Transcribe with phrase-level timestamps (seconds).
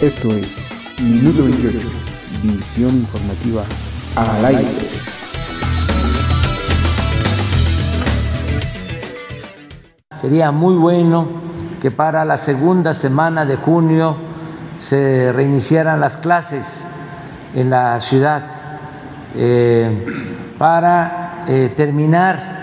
[0.00, 1.78] Esto es Minuto 28,
[2.42, 3.64] visión informativa
[4.16, 4.66] al aire.
[10.20, 11.26] Sería muy bueno
[11.80, 14.16] que para la segunda semana de junio
[14.78, 16.84] se reiniciaran las clases
[17.54, 18.46] en la ciudad
[19.36, 20.04] eh,
[20.58, 22.54] para eh, terminar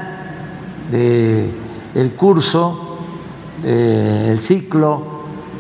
[0.92, 3.00] el curso,
[3.64, 5.02] eh, el ciclo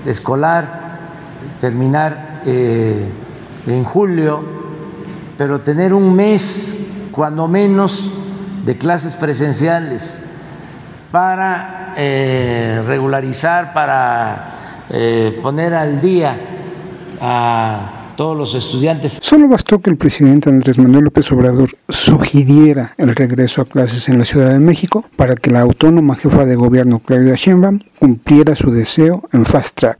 [0.05, 0.80] escolar,
[1.61, 4.41] terminar en julio,
[5.37, 6.75] pero tener un mes,
[7.11, 8.11] cuando menos,
[8.65, 10.19] de clases presenciales
[11.11, 11.93] para
[12.85, 14.55] regularizar, para
[15.41, 16.37] poner al día
[17.21, 19.17] a todos los estudiantes.
[19.21, 24.19] Solo bastó que el presidente Andrés Manuel López Obrador sugiriera el regreso a clases en
[24.19, 28.71] la Ciudad de México para que la autónoma jefa de gobierno Claudia Sheinbaum cumpliera su
[28.71, 29.97] deseo en fast track.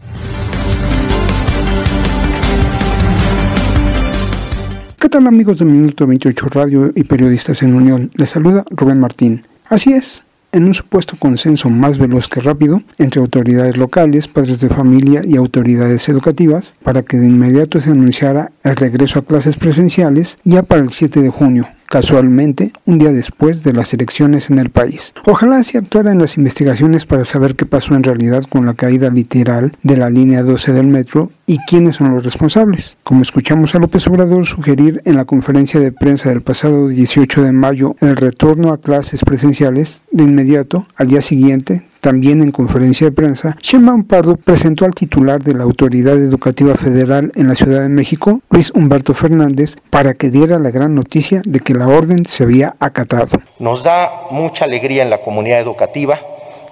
[5.02, 8.12] ¿Qué tal amigos de Minuto 28 Radio y periodistas en Unión?
[8.13, 9.41] Les saluda Rubén Martín.
[9.68, 14.70] Así es, en un supuesto consenso más veloz que rápido entre autoridades locales, padres de
[14.70, 20.38] familia y autoridades educativas, para que de inmediato se anunciara el regreso a clases presenciales
[20.44, 24.70] ya para el 7 de junio, casualmente un día después de las elecciones en el
[24.70, 25.14] país.
[25.26, 29.10] Ojalá se actuara en las investigaciones para saber qué pasó en realidad con la caída
[29.10, 32.96] literal de la línea 12 del metro y quiénes son los responsables.
[33.04, 37.52] Como escuchamos a López Obrador sugerir en la conferencia de prensa del pasado 18 de
[37.52, 43.12] mayo el retorno a clases presenciales de inmediato al día siguiente también en conferencia de
[43.12, 47.90] prensa, Sheinbaum Pardo presentó al titular de la Autoridad Educativa Federal en la Ciudad de
[47.90, 52.44] México, Luis Humberto Fernández, para que diera la gran noticia de que la orden se
[52.44, 53.40] había acatado.
[53.60, 56.20] Nos da mucha alegría en la comunidad educativa,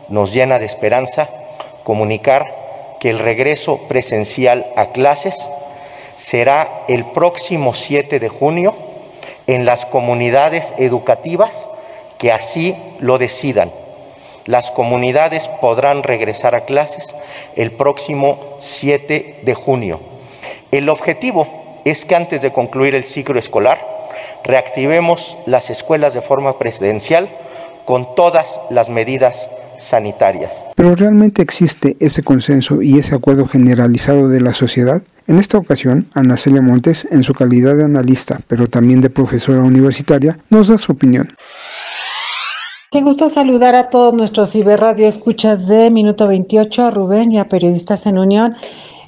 [0.10, 1.30] nos llena de esperanza
[1.84, 2.46] comunicar
[3.00, 5.36] que el regreso presencial a clases
[6.18, 8.76] será el próximo 7 de junio
[9.48, 11.54] en las comunidades educativas
[12.18, 13.72] que así lo decidan
[14.50, 17.06] las comunidades podrán regresar a clases
[17.56, 20.00] el próximo 7 de junio.
[20.72, 23.80] El objetivo es que antes de concluir el ciclo escolar,
[24.44, 27.30] reactivemos las escuelas de forma presidencial
[27.86, 29.38] con todas las medidas
[29.88, 30.52] sanitarias.
[30.76, 35.04] Pero realmente existe ese consenso y ese acuerdo generalizado de la sociedad.
[35.28, 39.62] En esta ocasión, Ana Celia Montes, en su calidad de analista, pero también de profesora
[39.62, 41.30] universitaria, nos da su opinión.
[42.92, 47.48] Qué gusto saludar a todos nuestros ciberradio escuchas de Minuto 28, a Rubén y a
[47.48, 48.56] Periodistas en Unión,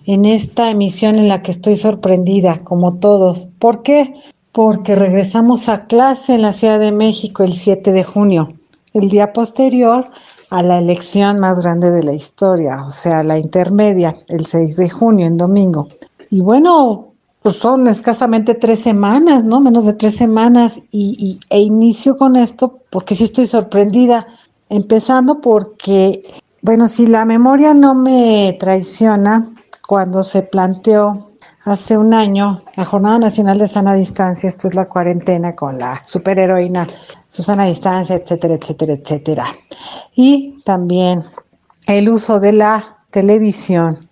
[0.05, 3.47] en esta emisión en la que estoy sorprendida, como todos.
[3.57, 4.13] ¿Por qué?
[4.51, 8.53] Porque regresamos a clase en la Ciudad de México el 7 de junio,
[8.93, 10.09] el día posterior
[10.51, 14.91] a la elección más grande de la historia, o sea, la intermedia, el 6 de
[14.91, 15.87] junio, en domingo.
[16.29, 17.10] Y bueno,
[17.41, 19.59] pues son escasamente tres semanas, ¿no?
[19.61, 24.27] Menos de tres semanas y, e inicio con esto porque sí estoy sorprendida,
[24.69, 26.23] empezando porque,
[26.61, 29.55] bueno, si la memoria no me traiciona,
[29.87, 31.31] cuando se planteó
[31.65, 36.01] hace un año la Jornada Nacional de Sana Distancia, esto es la cuarentena con la
[36.05, 36.87] superheroína
[37.29, 39.45] Susana Distancia, etcétera, etcétera, etcétera.
[40.15, 41.23] Y también
[41.87, 44.07] el uso de la televisión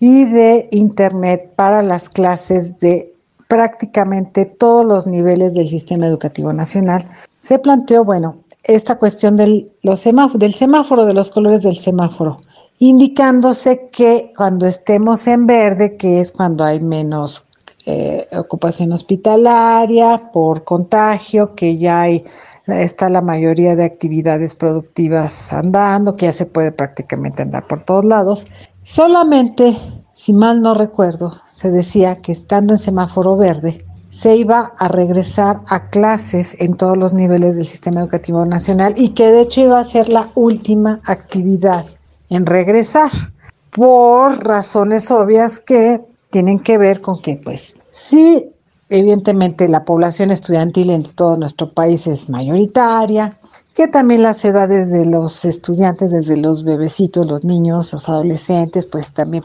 [0.00, 3.14] y de Internet para las clases de
[3.48, 7.04] prácticamente todos los niveles del sistema educativo nacional,
[7.40, 10.04] se planteó, bueno, esta cuestión del, los
[10.34, 12.40] del semáforo, de los colores del semáforo,
[12.78, 17.48] indicándose que cuando estemos en verde, que es cuando hay menos
[17.86, 22.24] eh, ocupación hospitalaria por contagio, que ya hay,
[22.66, 28.04] está la mayoría de actividades productivas andando, que ya se puede prácticamente andar por todos
[28.04, 28.46] lados,
[28.90, 29.76] Solamente,
[30.14, 35.60] si mal no recuerdo, se decía que estando en semáforo verde, se iba a regresar
[35.68, 39.78] a clases en todos los niveles del sistema educativo nacional y que de hecho iba
[39.78, 41.84] a ser la última actividad
[42.30, 43.10] en regresar
[43.72, 46.00] por razones obvias que
[46.30, 48.48] tienen que ver con que pues sí,
[48.88, 53.38] evidentemente la población estudiantil en todo nuestro país es mayoritaria,
[53.74, 59.12] que también las edades de los estudiantes, desde los bebecitos, los niños, los adolescentes, pues
[59.12, 59.44] también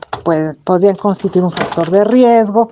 [0.64, 2.72] podrían constituir un factor de riesgo.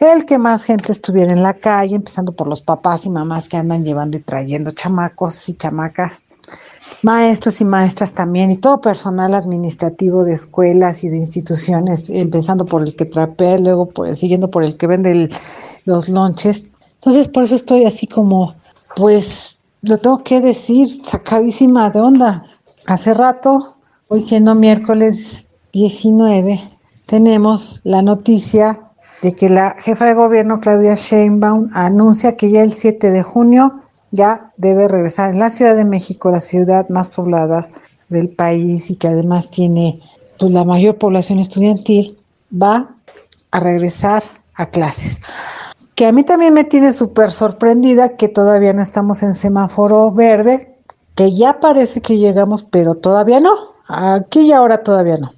[0.00, 3.56] El que más gente estuviera en la calle, empezando por los papás y mamás que
[3.56, 6.22] andan llevando y trayendo chamacos y chamacas,
[7.02, 12.82] maestros y maestras también, y todo personal administrativo de escuelas y de instituciones, empezando por
[12.82, 15.28] el que trapea, luego siguiendo por el que vende
[15.84, 16.64] los lonches.
[16.94, 18.54] Entonces, por eso estoy así como,
[18.96, 19.53] pues,
[19.86, 22.44] lo tengo que decir, sacadísima de onda.
[22.86, 23.76] Hace rato,
[24.08, 26.60] hoy siendo miércoles 19,
[27.06, 28.80] tenemos la noticia
[29.20, 33.80] de que la jefa de gobierno Claudia Sheinbaum anuncia que ya el 7 de junio
[34.10, 37.68] ya debe regresar en la Ciudad de México, la ciudad más poblada
[38.08, 40.00] del país y que además tiene
[40.38, 42.18] pues, la mayor población estudiantil,
[42.50, 42.94] va
[43.50, 44.22] a regresar
[44.54, 45.20] a clases.
[45.94, 50.76] Que a mí también me tiene súper sorprendida que todavía no estamos en semáforo verde,
[51.14, 53.54] que ya parece que llegamos, pero todavía no.
[53.86, 55.32] Aquí y ahora todavía no.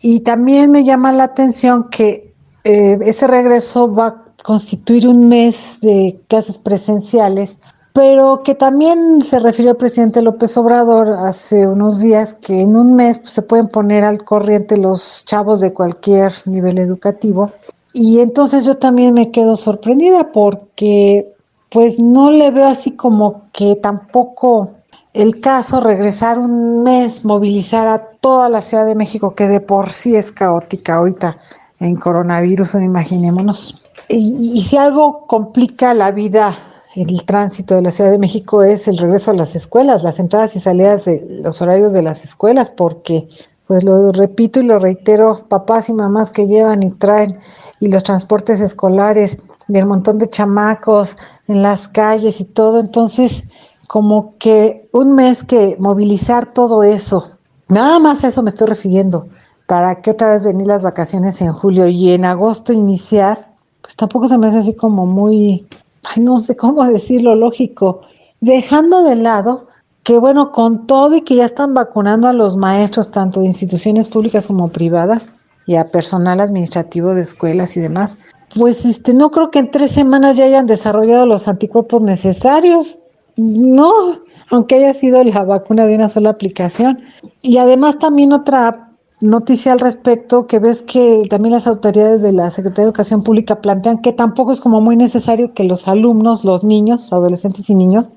[0.00, 2.34] Y también me llama la atención que
[2.64, 7.56] eh, ese regreso va a constituir un mes de clases presenciales
[7.92, 12.94] pero que también se refirió el presidente López Obrador hace unos días que en un
[12.94, 17.52] mes pues, se pueden poner al corriente los chavos de cualquier nivel educativo.
[17.92, 21.32] Y entonces yo también me quedo sorprendida porque
[21.70, 24.70] pues no le veo así como que tampoco
[25.14, 29.90] el caso regresar un mes, movilizar a toda la Ciudad de México, que de por
[29.92, 31.36] sí es caótica ahorita
[31.80, 33.84] en coronavirus, imaginémonos.
[34.08, 36.54] Y, y si algo complica la vida
[36.94, 40.54] el tránsito de la Ciudad de México es el regreso a las escuelas, las entradas
[40.56, 43.28] y salidas de los horarios de las escuelas, porque,
[43.66, 47.38] pues lo repito y lo reitero, papás y mamás que llevan y traen,
[47.80, 49.38] y los transportes escolares,
[49.68, 51.16] y el montón de chamacos
[51.48, 53.44] en las calles y todo, entonces,
[53.88, 57.30] como que un mes que movilizar todo eso,
[57.68, 59.26] nada más a eso me estoy refiriendo,
[59.66, 64.28] para que otra vez venir las vacaciones en julio y en agosto iniciar, pues tampoco
[64.28, 65.66] se me hace así como muy
[66.04, 68.02] ay, no sé cómo decirlo lógico,
[68.40, 69.68] dejando de lado
[70.02, 74.08] que bueno, con todo y que ya están vacunando a los maestros, tanto de instituciones
[74.08, 75.30] públicas como privadas,
[75.66, 78.16] y a personal administrativo de escuelas y demás,
[78.54, 82.98] pues este, no creo que en tres semanas ya hayan desarrollado los anticuerpos necesarios.
[83.36, 83.92] No,
[84.50, 87.00] aunque haya sido la vacuna de una sola aplicación.
[87.40, 88.90] Y además también otra
[89.22, 93.60] noticia al respecto que ves que también las autoridades de la Secretaría de Educación Pública
[93.60, 98.10] plantean que tampoco es como muy necesario que los alumnos, los niños, adolescentes y niños,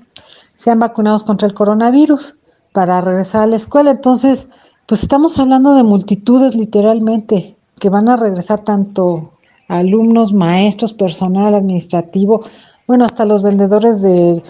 [0.56, 2.38] sean vacunados contra el coronavirus
[2.72, 3.92] para regresar a la escuela.
[3.92, 4.48] Entonces,
[4.86, 9.32] pues estamos hablando de multitudes literalmente que van a regresar tanto
[9.68, 12.44] alumnos, maestros, personal administrativo,
[12.86, 14.42] bueno, hasta los vendedores de,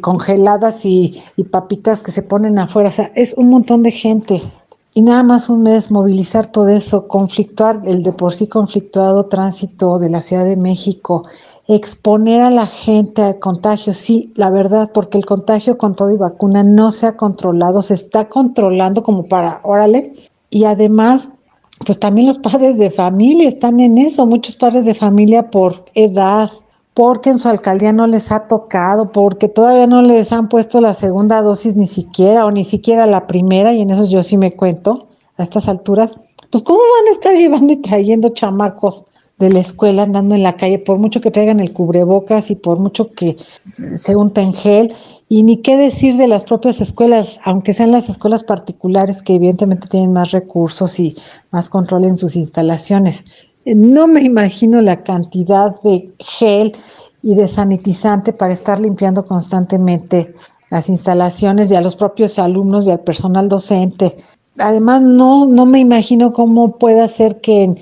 [0.00, 2.88] congeladas y, y papitas que se ponen afuera.
[2.88, 4.40] O sea, es un montón de gente
[4.96, 9.98] y nada más un mes movilizar todo eso, conflictuar el de por sí conflictuado tránsito
[9.98, 11.24] de la Ciudad de México,
[11.68, 16.16] exponer a la gente al contagio, sí, la verdad, porque el contagio con todo y
[16.16, 20.14] vacuna no se ha controlado, se está controlando como para, órale,
[20.48, 21.28] y además,
[21.84, 26.50] pues también los padres de familia están en eso, muchos padres de familia por edad,
[26.96, 30.94] porque en su alcaldía no les ha tocado, porque todavía no les han puesto la
[30.94, 34.56] segunda dosis ni siquiera, o ni siquiera la primera, y en eso yo sí me
[34.56, 35.06] cuento
[35.36, 36.16] a estas alturas,
[36.50, 39.04] pues cómo van a estar llevando y trayendo chamacos
[39.38, 42.78] de la escuela andando en la calle, por mucho que traigan el cubrebocas y por
[42.78, 43.36] mucho que
[43.94, 44.94] se unten gel,
[45.28, 49.86] y ni qué decir de las propias escuelas, aunque sean las escuelas particulares que evidentemente
[49.86, 51.14] tienen más recursos y
[51.50, 53.26] más control en sus instalaciones.
[53.74, 56.76] No me imagino la cantidad de gel
[57.22, 60.34] y de sanitizante para estar limpiando constantemente
[60.70, 64.16] las instalaciones y a los propios alumnos y al personal docente.
[64.58, 67.74] Además, no, no me imagino cómo puede ser que,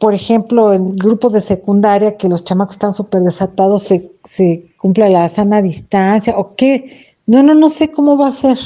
[0.00, 5.08] por ejemplo, en grupos de secundaria, que los chamacos están súper desatados, se, se cumpla
[5.08, 7.14] la sana distancia o qué.
[7.26, 8.58] No, no, no sé cómo va a ser.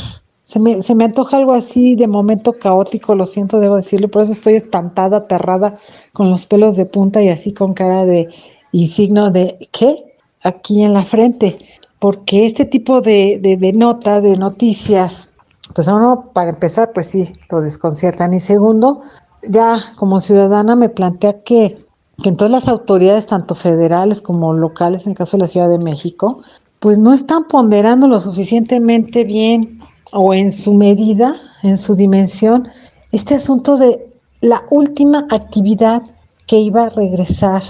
[0.47, 4.23] Se me, se me antoja algo así de momento caótico, lo siento, debo decirlo, por
[4.23, 5.77] eso estoy espantada, aterrada,
[6.13, 8.29] con los pelos de punta y así con cara de
[8.71, 10.17] y signo de ¿qué?
[10.45, 11.59] aquí en la frente,
[11.99, 15.29] porque este tipo de, de, de nota, de noticias,
[15.75, 18.33] pues uno, para empezar, pues sí, lo desconciertan.
[18.33, 19.03] Y segundo,
[19.51, 21.85] ya como ciudadana me plantea que,
[22.23, 25.79] que entonces las autoridades, tanto federales como locales, en el caso de la Ciudad de
[25.79, 26.41] México,
[26.79, 29.76] pues no están ponderando lo suficientemente bien
[30.13, 32.69] o en su medida, en su dimensión,
[33.13, 36.03] este asunto de la última actividad
[36.47, 37.63] que iba a regresar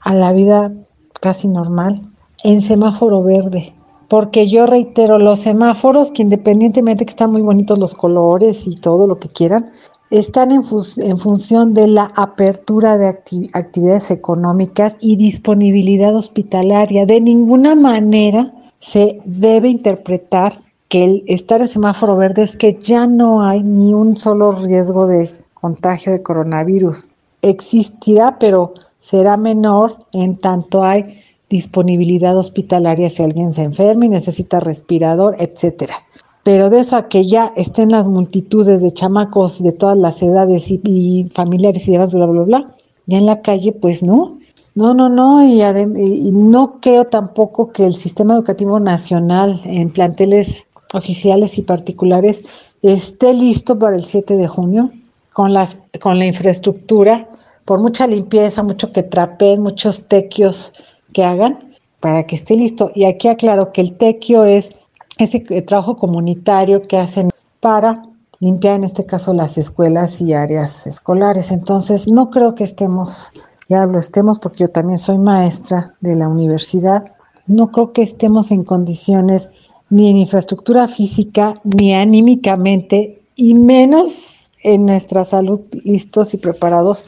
[0.00, 0.72] a la vida
[1.20, 2.02] casi normal
[2.42, 3.74] en semáforo verde.
[4.08, 9.06] Porque yo reitero, los semáforos, que independientemente que están muy bonitos los colores y todo
[9.06, 9.70] lo que quieran,
[10.10, 10.64] están en,
[10.96, 17.06] en función de la apertura de actividades económicas y disponibilidad hospitalaria.
[17.06, 20.54] De ninguna manera se debe interpretar
[20.90, 25.06] que el estar en semáforo verde es que ya no hay ni un solo riesgo
[25.06, 27.06] de contagio de coronavirus.
[27.42, 31.16] Existirá, pero será menor en tanto hay
[31.48, 35.94] disponibilidad hospitalaria si alguien se enferma y necesita respirador, etcétera.
[36.42, 40.70] pero de eso a que ya estén las multitudes de chamacos de todas las edades
[40.70, 44.38] y, familiares y demás, bla, bla, bla, ya en la calle, pues no.
[44.74, 50.66] No, no, no, y, y no creo tampoco que el sistema educativo nacional en planteles
[50.92, 52.42] oficiales y particulares
[52.82, 54.90] esté listo para el 7 de junio
[55.32, 57.28] con, las, con la infraestructura,
[57.64, 60.72] por mucha limpieza, mucho que trapeen, muchos tequios
[61.12, 61.58] que hagan,
[62.00, 62.90] para que esté listo.
[62.94, 64.72] Y aquí aclaro que el tequio es
[65.18, 67.30] ese trabajo comunitario que hacen
[67.60, 68.02] para
[68.40, 71.50] limpiar en este caso las escuelas y áreas escolares.
[71.50, 73.30] Entonces, no creo que estemos,
[73.68, 77.04] ya lo estemos porque yo también soy maestra de la universidad,
[77.46, 79.48] no creo que estemos en condiciones
[79.90, 87.04] ni en infraestructura física, ni anímicamente, y menos en nuestra salud listos y preparados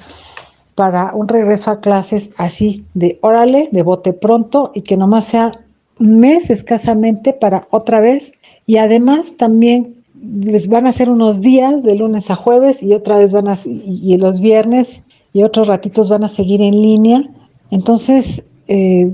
[0.75, 5.53] para un regreso a clases así de órale, de bote pronto y que nomás sea
[6.01, 8.33] un mes escasamente para otra vez.
[8.67, 13.19] Y además también les van a ser unos días de lunes a jueves y otra
[13.19, 17.23] vez van a, y, los viernes y otros ratitos van a seguir en línea.
[17.71, 19.13] Entonces, eh,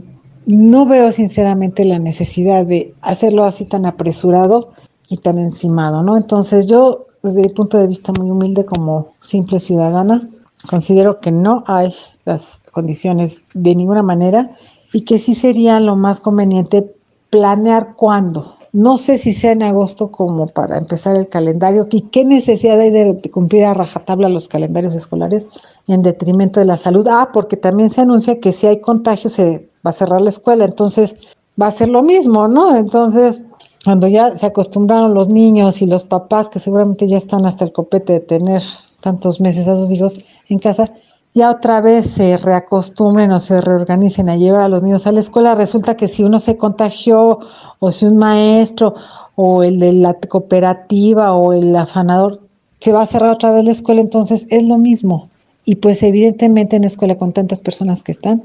[0.49, 4.73] no veo sinceramente la necesidad de hacerlo así tan apresurado
[5.11, 6.17] y tan encimado, ¿no?
[6.17, 10.27] Entonces yo, desde mi punto de vista muy humilde como simple ciudadana,
[10.67, 14.51] considero que no hay las condiciones de ninguna manera
[14.91, 16.95] y que sí sería lo más conveniente
[17.29, 18.57] planear cuándo.
[18.79, 22.91] No sé si sea en agosto como para empezar el calendario y qué necesidad hay
[22.91, 25.49] de cumplir a rajatabla los calendarios escolares
[25.89, 27.05] en detrimento de la salud.
[27.11, 30.65] Ah, porque también se anuncia que si hay contagios se va a cerrar la escuela,
[30.65, 31.17] entonces
[31.61, 32.77] va a ser lo mismo, ¿no?
[32.77, 33.43] Entonces,
[33.85, 37.73] cuando ya se acostumbraron los niños y los papás, que seguramente ya están hasta el
[37.73, 38.63] copete de tener
[39.01, 40.93] tantos meses a sus hijos en casa,
[41.35, 45.21] ya otra vez se reacostumbren o se reorganicen a llevar a los niños a la
[45.21, 47.41] escuela, resulta que si uno se contagió
[47.79, 48.95] o si un maestro
[49.37, 52.41] o el de la cooperativa o el afanador
[52.81, 55.29] se va a cerrar otra vez la escuela, entonces es lo mismo.
[55.65, 58.43] Y pues evidentemente en la escuela con tantas personas que están,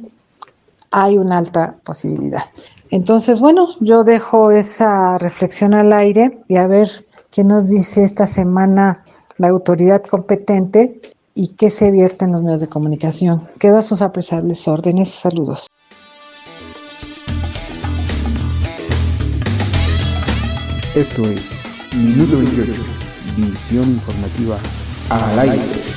[0.91, 2.41] hay una alta posibilidad.
[2.91, 8.27] Entonces, bueno, yo dejo esa reflexión al aire y a ver qué nos dice esta
[8.27, 9.03] semana
[9.37, 11.01] la autoridad competente
[11.35, 13.47] y qué se vierte en los medios de comunicación.
[13.59, 15.09] Quedo a sus apreciables órdenes.
[15.09, 15.67] Saludos.
[20.95, 21.41] Esto es
[21.95, 22.73] Minuto 28,
[23.35, 24.59] visión informativa
[25.09, 25.92] al aire.